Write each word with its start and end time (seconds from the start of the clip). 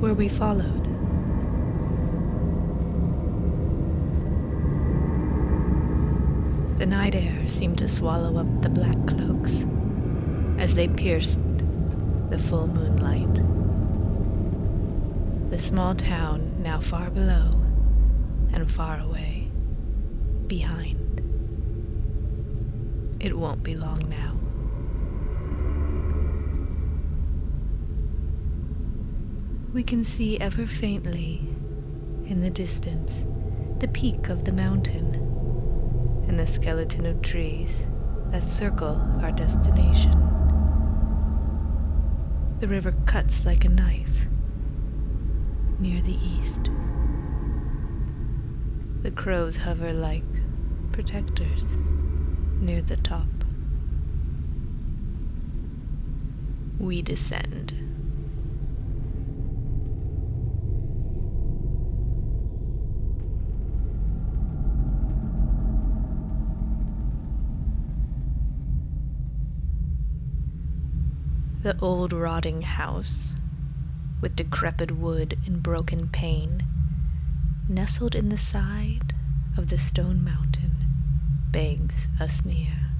were 0.00 0.14
we 0.14 0.28
followed? 0.28 0.84
The 6.78 6.86
night 6.86 7.14
air 7.14 7.48
seemed 7.48 7.78
to 7.78 7.88
swallow 7.88 8.38
up 8.38 8.62
the 8.62 8.68
black 8.68 9.06
cloaks 9.06 9.64
as 10.58 10.74
they 10.74 10.88
pierced 10.88 11.40
the 12.30 12.38
full 12.38 12.66
moonlight. 12.66 13.34
The 15.50 15.58
small 15.58 15.94
town 15.94 16.62
now 16.62 16.80
far 16.80 17.08
below 17.08 17.50
and 18.52 18.70
far 18.70 19.00
away, 19.00 19.50
behind. 20.46 21.22
It 23.20 23.36
won't 23.36 23.62
be 23.62 23.74
long 23.74 24.06
now. 24.10 24.35
We 29.76 29.82
can 29.82 30.04
see 30.04 30.40
ever 30.40 30.66
faintly, 30.66 31.54
in 32.24 32.40
the 32.40 32.48
distance, 32.48 33.26
the 33.78 33.88
peak 33.88 34.30
of 34.30 34.46
the 34.46 34.52
mountain 34.52 35.16
and 36.26 36.38
the 36.38 36.46
skeleton 36.46 37.04
of 37.04 37.20
trees 37.20 37.84
that 38.30 38.42
circle 38.42 38.96
our 39.20 39.32
destination. 39.32 40.12
The 42.60 42.68
river 42.68 42.94
cuts 43.04 43.44
like 43.44 43.66
a 43.66 43.68
knife 43.68 44.28
near 45.78 46.00
the 46.00 46.16
east. 46.24 46.70
The 49.02 49.10
crows 49.10 49.56
hover 49.56 49.92
like 49.92 50.24
protectors 50.92 51.76
near 52.62 52.80
the 52.80 52.96
top. 52.96 53.28
We 56.78 57.02
descend. 57.02 57.85
The 71.66 71.76
old 71.80 72.12
rotting 72.12 72.62
house, 72.62 73.34
with 74.20 74.36
decrepit 74.36 74.92
wood 74.92 75.36
and 75.46 75.60
broken 75.60 76.06
pane, 76.06 76.62
nestled 77.68 78.14
in 78.14 78.28
the 78.28 78.38
side 78.38 79.16
of 79.56 79.66
the 79.66 79.76
stone 79.76 80.22
mountain, 80.22 80.76
begs 81.50 82.06
us 82.20 82.44
near. 82.44 82.92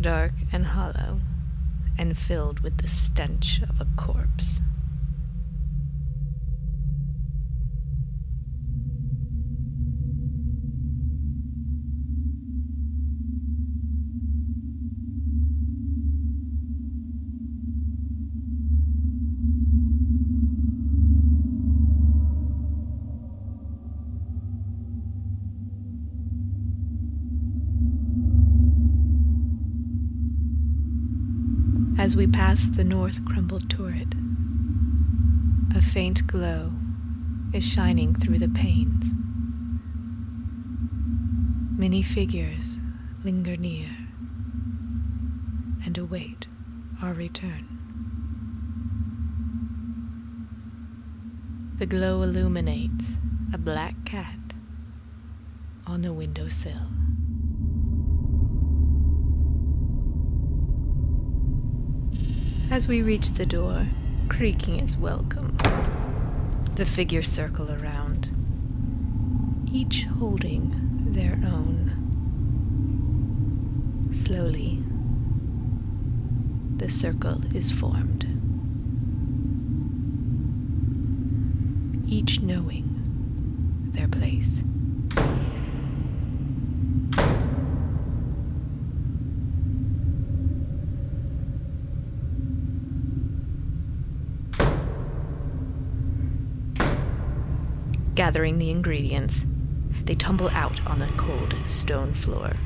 Dark 0.00 0.34
and 0.52 0.66
hollow, 0.66 1.18
and 1.98 2.16
filled 2.16 2.60
with 2.60 2.78
the 2.78 2.86
stench 2.86 3.62
of 3.68 3.80
a 3.80 3.86
corpse. 3.96 4.60
As 31.98 32.16
we 32.16 32.28
pass 32.28 32.68
the 32.68 32.84
north 32.84 33.24
crumbled 33.24 33.68
turret, 33.68 34.14
a 35.74 35.82
faint 35.82 36.28
glow 36.28 36.70
is 37.52 37.66
shining 37.66 38.14
through 38.14 38.38
the 38.38 38.48
panes. 38.48 39.14
Many 41.76 42.02
figures 42.02 42.78
linger 43.24 43.56
near 43.56 43.88
and 45.84 45.98
await 45.98 46.46
our 47.02 47.12
return. 47.12 47.66
The 51.78 51.86
glow 51.86 52.22
illuminates 52.22 53.16
a 53.52 53.58
black 53.58 54.04
cat 54.04 54.54
on 55.84 56.02
the 56.02 56.12
windowsill. 56.12 56.97
As 62.70 62.86
we 62.86 63.00
reach 63.00 63.30
the 63.30 63.46
door, 63.46 63.86
creaking 64.28 64.78
its 64.78 64.94
welcome, 64.94 65.56
the 66.74 66.84
figures 66.84 67.26
circle 67.26 67.72
around, 67.72 68.28
each 69.72 70.04
holding 70.04 71.06
their 71.12 71.40
own. 71.46 71.94
Slowly, 74.12 74.82
the 76.76 76.90
circle 76.90 77.40
is 77.56 77.72
formed, 77.72 78.24
each 82.06 82.42
knowing 82.42 83.88
their 83.92 84.08
place. 84.08 84.62
Gathering 98.18 98.58
the 98.58 98.72
ingredients, 98.72 99.46
they 100.04 100.16
tumble 100.16 100.48
out 100.48 100.84
on 100.84 100.98
the 100.98 101.06
cold 101.16 101.54
stone 101.66 102.12
floor. 102.12 102.56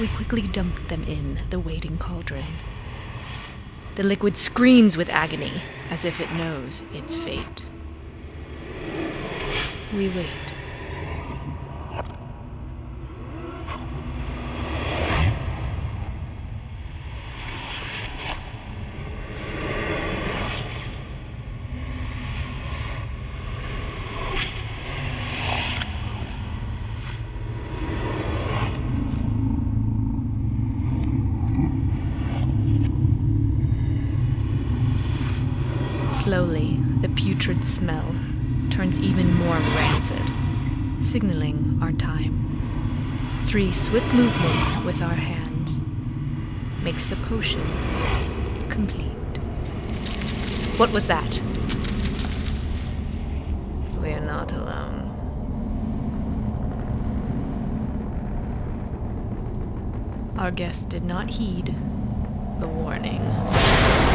We 0.00 0.08
quickly 0.08 0.42
dump 0.42 0.88
them 0.88 1.04
in 1.04 1.38
the 1.50 1.60
waiting 1.60 1.96
cauldron. 1.96 2.56
The 3.94 4.02
liquid 4.02 4.36
screams 4.36 4.96
with 4.96 5.08
agony 5.10 5.62
as 5.90 6.04
if 6.04 6.20
it 6.20 6.32
knows 6.32 6.82
its 6.92 7.14
fate. 7.14 7.64
We 9.94 10.08
wait. 10.08 10.54
Slowly, 36.08 36.78
the 37.00 37.08
putrid 37.42 37.64
smell 37.64 38.14
turns 38.70 39.00
even 39.00 39.34
more 39.34 39.56
rancid, 39.56 40.30
signaling 41.00 41.76
our 41.82 41.90
time. 41.90 43.40
Three 43.46 43.72
swift 43.72 44.06
movements 44.14 44.72
with 44.84 45.02
our 45.02 45.16
hands 45.16 45.80
makes 46.84 47.06
the 47.06 47.16
potion 47.16 47.66
complete. 48.68 49.10
What 50.78 50.92
was 50.92 51.08
that? 51.08 51.40
We 54.00 54.12
are 54.12 54.20
not 54.20 54.52
alone. 54.52 55.10
Our 60.38 60.52
guest 60.52 60.90
did 60.90 61.02
not 61.02 61.28
heed 61.28 61.74
the 62.60 62.68
warning. 62.68 64.11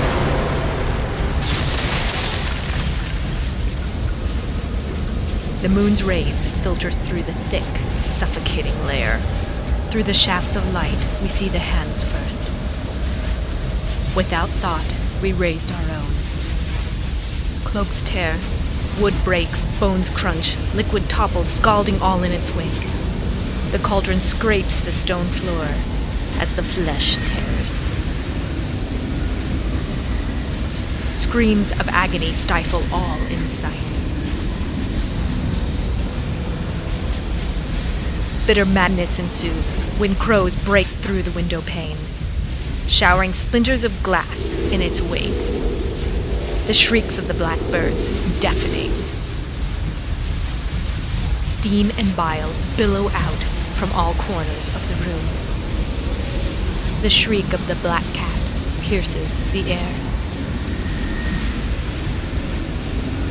The 5.67 5.73
moon's 5.73 6.01
rays 6.01 6.45
filters 6.63 6.95
through 6.95 7.23
the 7.23 7.33
thick, 7.33 7.61
suffocating 7.97 8.85
layer. 8.85 9.17
Through 9.89 10.03
the 10.03 10.13
shafts 10.13 10.55
of 10.55 10.73
light, 10.73 11.05
we 11.21 11.27
see 11.27 11.49
the 11.49 11.59
hands 11.59 12.05
first. 12.05 12.45
Without 14.15 14.47
thought, 14.47 14.95
we 15.21 15.33
raised 15.33 15.73
our 15.73 15.81
own. 15.81 16.13
Cloaks 17.65 18.01
tear, 18.01 18.37
wood 19.01 19.13
breaks, 19.25 19.65
bones 19.77 20.09
crunch, 20.09 20.55
liquid 20.73 21.09
topples, 21.09 21.49
scalding 21.49 22.01
all 22.01 22.23
in 22.23 22.31
its 22.31 22.55
wake. 22.55 22.87
The 23.71 23.79
cauldron 23.79 24.21
scrapes 24.21 24.79
the 24.79 24.93
stone 24.93 25.25
floor 25.25 25.67
as 26.39 26.55
the 26.55 26.63
flesh 26.63 27.17
tears. 27.25 27.81
Screams 31.13 31.71
of 31.73 31.89
agony 31.89 32.31
stifle 32.31 32.83
all 32.93 33.19
in 33.25 33.49
sight. 33.49 33.96
Bitter 38.47 38.65
madness 38.65 39.19
ensues 39.19 39.71
when 39.99 40.15
crows 40.15 40.55
break 40.55 40.87
through 40.87 41.21
the 41.21 41.31
window 41.31 41.61
pane. 41.61 41.97
showering 42.87 43.33
splinters 43.33 43.83
of 43.83 44.01
glass 44.01 44.55
in 44.71 44.81
its 44.81 45.01
wake. 45.01 45.35
The 46.67 46.73
shrieks 46.73 47.17
of 47.17 47.27
the 47.27 47.33
blackbirds 47.33 48.07
deafening. 48.39 48.91
Steam 51.43 51.91
and 51.97 52.15
bile 52.15 52.53
billow 52.77 53.09
out 53.09 53.43
from 53.75 53.91
all 53.91 54.13
corners 54.13 54.69
of 54.69 54.87
the 54.87 54.95
room. 55.05 55.25
The 57.01 57.09
shriek 57.09 57.53
of 57.53 57.67
the 57.67 57.75
black 57.75 58.03
cat 58.13 58.41
pierces 58.81 59.39
the 59.51 59.71
air. 59.71 59.95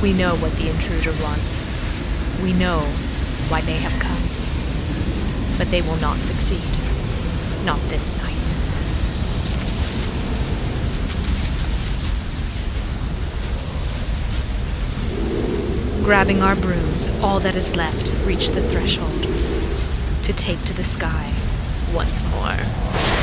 We 0.03 0.13
know 0.13 0.37
what 0.37 0.53
the 0.57 0.69
intruder 0.69 1.13
wants. 1.23 1.65
We 2.43 2.53
know 2.53 2.81
why 3.49 3.63
they 3.63 3.77
have 3.77 3.99
come. 4.01 4.46
But 5.59 5.71
they 5.71 5.83
will 5.83 5.97
not 5.97 6.19
succeed. 6.19 6.61
Not 7.65 7.81
this 7.89 8.15
night. 8.19 8.33
Grabbing 16.05 16.43
our 16.43 16.55
brooms, 16.55 17.11
all 17.21 17.41
that 17.41 17.57
is 17.57 17.75
left 17.75 18.13
reach 18.25 18.51
the 18.51 18.61
threshold 18.61 19.23
to 20.23 20.33
take 20.33 20.63
to 20.65 20.75
the 20.75 20.85
sky 20.85 21.33
once 21.93 22.23
more. 22.31 23.16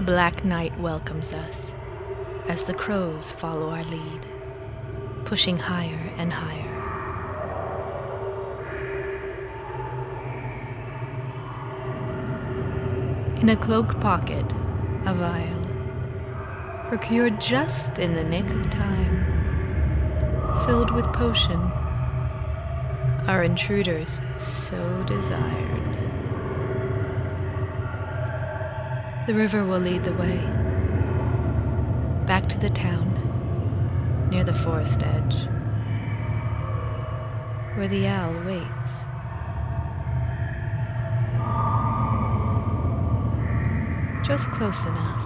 The 0.00 0.06
black 0.06 0.46
night 0.46 0.80
welcomes 0.80 1.34
us 1.34 1.74
as 2.48 2.64
the 2.64 2.72
crows 2.72 3.30
follow 3.32 3.68
our 3.68 3.84
lead, 3.84 4.26
pushing 5.26 5.58
higher 5.58 6.10
and 6.16 6.32
higher. 6.32 6.72
In 13.42 13.50
a 13.50 13.56
cloak 13.56 14.00
pocket, 14.00 14.46
a 15.04 15.12
vial, 15.12 15.60
procured 16.88 17.38
just 17.38 17.98
in 17.98 18.14
the 18.14 18.24
nick 18.24 18.50
of 18.54 18.70
time, 18.70 19.26
filled 20.64 20.92
with 20.92 21.12
potion, 21.12 21.60
our 23.28 23.42
intruders 23.42 24.22
so 24.38 25.04
desired. 25.06 25.99
The 29.30 29.36
river 29.36 29.64
will 29.64 29.78
lead 29.78 30.02
the 30.02 30.12
way. 30.14 30.40
Back 32.26 32.46
to 32.46 32.58
the 32.58 32.68
town, 32.68 33.14
near 34.28 34.42
the 34.42 34.52
forest 34.52 35.04
edge, 35.04 35.46
where 37.76 37.86
the 37.86 38.08
owl 38.08 38.32
waits. 38.42 39.04
Just 44.26 44.50
close 44.50 44.84
enough 44.86 45.24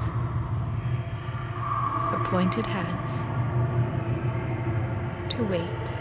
for 2.10 2.22
pointed 2.24 2.66
hats 2.66 3.22
to 5.34 5.44
wait 5.44 5.94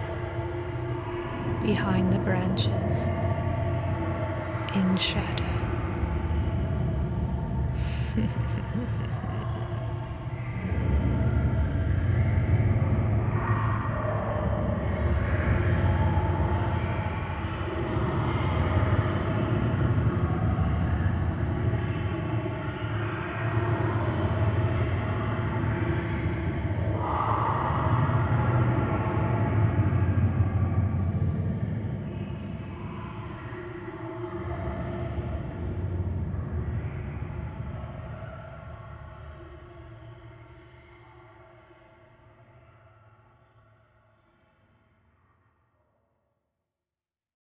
behind 1.62 2.12
the 2.12 2.20
branches 2.20 3.08
in 4.76 4.98
shadow. 4.98 5.63
Mm-hmm. 8.16 8.40